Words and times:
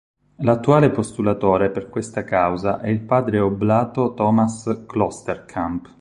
L'attuale 0.37 0.89
postulatore 0.89 1.69
per 1.69 1.87
questa 1.87 2.23
causa 2.23 2.79
è 2.79 2.89
il 2.89 3.01
padre 3.01 3.37
oblato 3.37 4.15
Thomas 4.15 4.85
Klosterkamp. 4.87 5.89